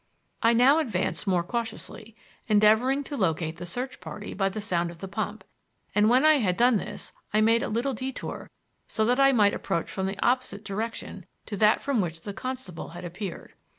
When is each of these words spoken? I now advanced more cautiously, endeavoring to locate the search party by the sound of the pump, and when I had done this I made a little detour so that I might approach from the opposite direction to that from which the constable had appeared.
I 0.41 0.53
now 0.53 0.79
advanced 0.79 1.27
more 1.27 1.43
cautiously, 1.43 2.15
endeavoring 2.47 3.03
to 3.03 3.15
locate 3.15 3.57
the 3.57 3.67
search 3.67 3.99
party 4.01 4.33
by 4.33 4.49
the 4.49 4.59
sound 4.59 4.89
of 4.89 4.97
the 4.97 5.07
pump, 5.07 5.43
and 5.93 6.09
when 6.09 6.25
I 6.25 6.37
had 6.37 6.57
done 6.57 6.77
this 6.77 7.13
I 7.35 7.39
made 7.39 7.61
a 7.61 7.67
little 7.69 7.93
detour 7.93 8.49
so 8.87 9.05
that 9.05 9.19
I 9.19 9.31
might 9.31 9.53
approach 9.53 9.91
from 9.91 10.07
the 10.07 10.17
opposite 10.25 10.65
direction 10.65 11.27
to 11.45 11.55
that 11.57 11.83
from 11.83 12.01
which 12.01 12.21
the 12.21 12.33
constable 12.33 12.87
had 12.89 13.05
appeared. 13.05 13.53